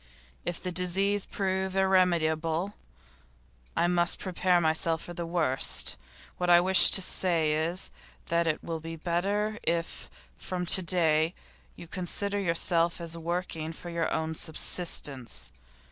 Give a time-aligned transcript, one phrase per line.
[0.45, 2.73] If the disease prove irremediable,
[3.77, 5.95] I must prepare myself for the worst.
[6.39, 7.91] What I wish to say is,
[8.25, 11.35] that it will be better if from to day
[11.75, 15.51] you consider yourself as working for your own subsistence.